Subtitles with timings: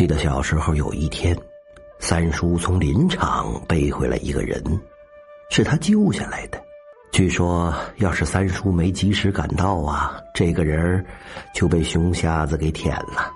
[0.00, 1.36] 记得小时候有一天，
[1.98, 4.58] 三叔从林场背回来一个人，
[5.50, 6.58] 是他救下来的。
[7.12, 11.04] 据说，要是三叔没及时赶到啊，这个人
[11.52, 13.30] 就被熊瞎子给舔了。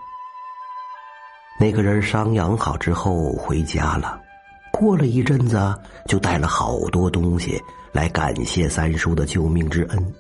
[1.61, 4.19] 那个人伤养好之后回家了，
[4.73, 7.63] 过了一阵子，就带了好多东西
[7.93, 10.15] 来感谢三叔的救命之恩。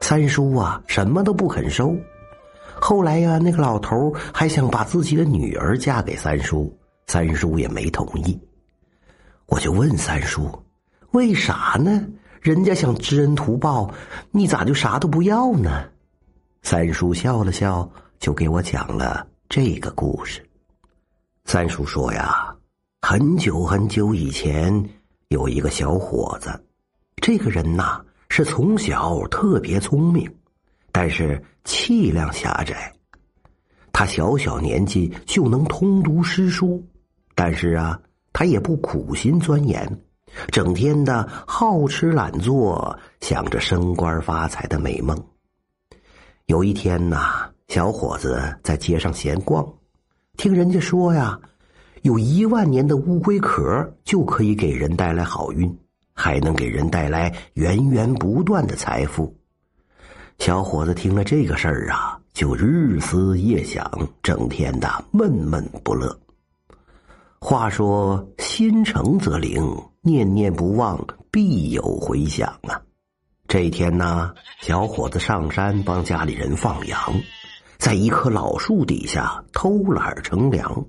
[0.00, 1.94] 三叔啊，什么都不肯收。
[2.86, 6.70] 后来呀，那个老头还想把自己的女儿嫁给三叔，
[7.06, 8.38] 三叔也没同意。
[9.46, 10.46] 我就问三叔
[11.12, 12.06] ：“为啥呢？
[12.42, 13.90] 人家想知恩图报，
[14.30, 15.82] 你咋就啥都不要呢？”
[16.60, 20.46] 三叔笑了笑，就给我讲了这个故事。
[21.46, 22.54] 三叔说呀，
[23.00, 24.90] 很久很久以前，
[25.28, 26.50] 有一个小伙子，
[27.16, 30.30] 这个人呐是从小特别聪明。
[30.96, 32.92] 但是气量狭窄，
[33.90, 36.80] 他小小年纪就能通读诗书，
[37.34, 38.00] 但是啊，
[38.32, 39.84] 他也不苦心钻研，
[40.52, 45.20] 整天的好吃懒做，想着升官发财的美梦。
[46.46, 49.66] 有一天呐，小伙子在街上闲逛，
[50.36, 51.36] 听人家说呀，
[52.02, 55.76] 有一万年的乌龟壳就可以给人带来好运，
[56.12, 59.36] 还能给人带来源源不断的财富。
[60.38, 63.90] 小伙子听了这个事儿啊，就日思夜想，
[64.22, 66.14] 整天的闷闷不乐。
[67.40, 69.64] 话说“心诚则灵，
[70.02, 72.80] 念念不忘，必有回响”啊！
[73.48, 76.98] 这一天呢，小伙子上山帮家里人放羊，
[77.78, 80.84] 在一棵老树底下偷懒乘凉，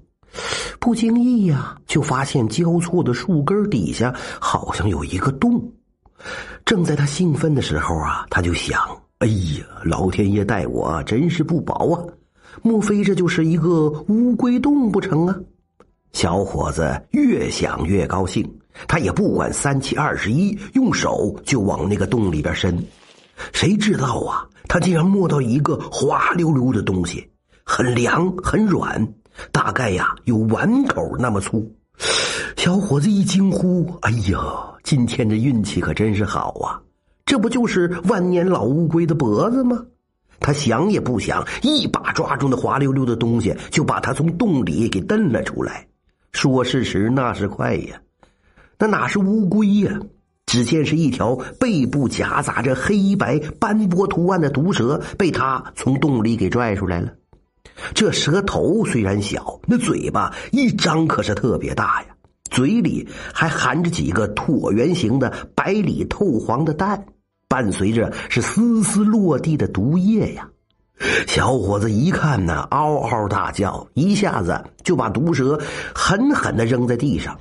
[0.80, 5.72] 不经意呀，就发现交错的树根底下好像有一个洞。
[6.66, 8.78] 正在他兴奋的时候啊，他就想。
[9.20, 12.04] 哎呀，老天爷待我真是不薄啊！
[12.62, 15.40] 莫非这就是一个乌龟洞不成啊？
[16.12, 18.46] 小伙子越想越高兴，
[18.90, 22.78] 他也不管三七二十一，用手就往那个洞里边伸。
[23.54, 27.26] 谁知道啊，他竟然摸到一个滑溜溜的东西，
[27.64, 29.08] 很凉很软，
[29.54, 31.74] 大概呀有碗口那么粗。
[32.58, 34.40] 小伙子一惊呼：“哎呀，
[34.84, 36.82] 今天这运气可真是好啊！”
[37.26, 39.84] 这不就是万年老乌龟的脖子吗？
[40.40, 45.88] 他想也不想，一把抓住那滑溜溜的东西，就把它从洞里给蹬了出来。
[46.34, 48.00] 说时迟，那是快呀，
[48.78, 50.00] 那哪是乌龟呀？
[50.46, 57.12] 只见是一条背部夹杂着黑白斑驳图案的毒蛇，被他从洞里给拽出来了。
[57.96, 62.10] 这蛇头虽然小，那嘴巴一张可是特别大呀，
[62.52, 67.04] 嘴里还含着几个椭圆形的白里透黄的蛋。
[67.56, 70.46] 伴随着是丝丝落地的毒液呀！
[71.26, 75.58] 小伙子一看呢，嗷嗷大叫，一下子就把毒蛇
[75.94, 77.40] 狠狠的扔在地上。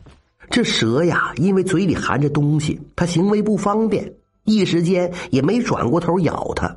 [0.49, 4.15] 这蛇呀，因为嘴里含着东西，它行为不方便，
[4.45, 6.77] 一时间也没转过头咬他。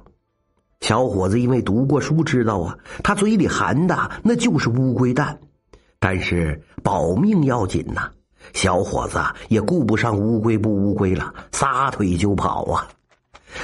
[0.81, 5.37] 小伙子因为读过书，知道啊，他嘴里含的那就是乌龟蛋，
[5.99, 8.09] 但是保命要紧呐。
[8.53, 9.19] 小伙子
[9.49, 12.87] 也顾不上乌龟不乌龟了，撒腿就跑啊！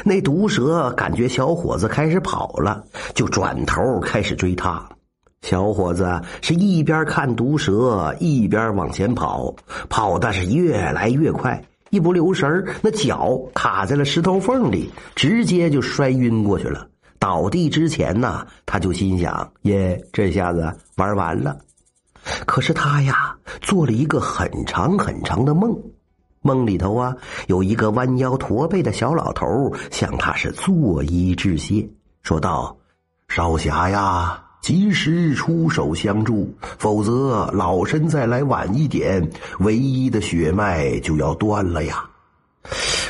[0.03, 2.83] 那毒蛇感觉小伙子开始跑了，
[3.13, 4.81] 就转头开始追他。
[5.41, 9.53] 小伙子是一边看毒蛇，一边往前跑，
[9.89, 11.61] 跑的是越来越快。
[11.89, 16.87] 一不留神那脚卡在了石头缝里，直接就摔晕过去了。
[17.19, 21.57] 倒地之前呢，他就心想：耶，这下子玩完了。
[22.45, 25.77] 可是他呀，做了一个很长很长的梦。
[26.43, 27.15] 梦里头啊，
[27.47, 31.89] 有一个弯腰驼背的小老头向他是作揖致谢，
[32.21, 32.75] 说道
[33.29, 39.25] ：“少侠呀，及时出手相助，否则老身再来晚一点，
[39.59, 42.03] 唯一的血脉就要断了呀。”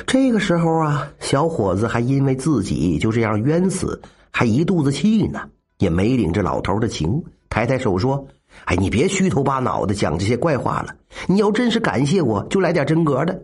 [0.05, 3.99] 这个时候啊，小伙子还因为自己就这样冤死，
[4.29, 5.41] 还一肚子气呢，
[5.79, 8.25] 也没领这老头的情，抬抬手说。
[8.65, 10.95] 哎，你别虚头巴脑的讲这些怪话了。
[11.27, 13.43] 你要真是感谢我，就来点真格的。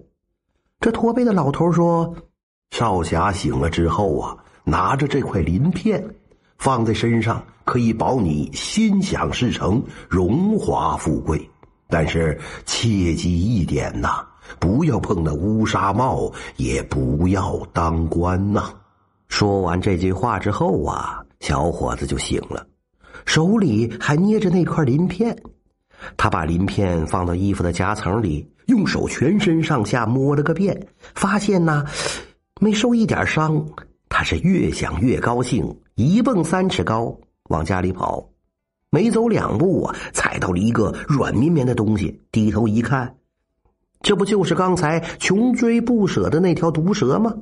[0.79, 2.15] 这驼背的老头说
[2.71, 6.03] ：“少侠醒了之后啊，拿着这块鳞片，
[6.57, 11.49] 放在身上，可以保你心想事成、荣华富贵。
[11.87, 14.25] 但是切记一点呐，
[14.59, 18.71] 不要碰那乌纱帽，也不要当官呐。”
[19.27, 22.65] 说完这句话之后啊，小伙子就醒了。
[23.25, 25.37] 手里还捏着那块鳞片，
[26.17, 31.85] 他把鳞片放到衣服的夹层里，用手全身上下摸了个遍，发现呢，
[32.59, 33.65] 没受一点伤。
[34.07, 37.15] 他是越想越高兴，一蹦三尺高
[37.49, 38.27] 往家里跑。
[38.89, 42.19] 没走两步啊，踩到了一个软绵绵的东西。
[42.31, 43.15] 低头一看，
[44.01, 47.33] 这不就是刚才穷追不舍的那条毒蛇吗？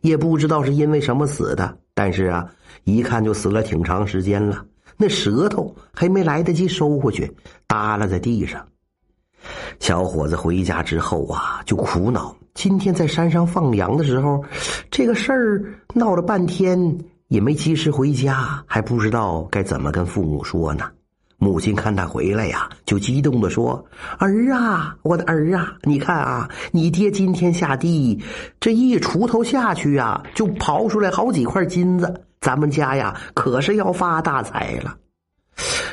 [0.00, 2.46] 也不知道是因为什么死的，但是啊，
[2.84, 4.64] 一看就死了挺长时间了。
[4.96, 7.30] 那舌头还没来得及收回去，
[7.66, 8.66] 耷拉在地上。
[9.78, 14.42] 小伙子回家之后啊，就苦恼：今天在山上放羊的时候，
[14.90, 16.98] 这个事儿闹了半天
[17.28, 20.84] 也没及时回家，还不知道该怎么跟父母说呢。
[21.38, 23.84] 母亲看他回来呀，就激动的说
[24.18, 28.18] ：“儿啊，我的儿啊，你看啊，你爹今天下地，
[28.58, 32.22] 这一锄头下去呀，就刨出来好几块金子。
[32.46, 34.96] 咱们家呀，可是要发大财了。”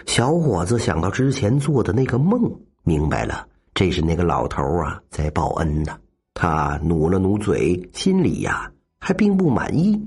[0.06, 2.44] 小伙子想到之前做的那个梦，
[2.84, 5.98] 明白了，这是那个老头啊在报恩呢。
[6.36, 10.00] 他努了努嘴，心里呀还并不满意。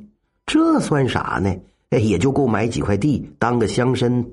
[0.47, 1.53] 这算啥呢？
[1.91, 4.25] 哎，也就够买几块地当个乡绅。